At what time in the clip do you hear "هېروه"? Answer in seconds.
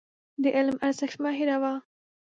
1.37-1.73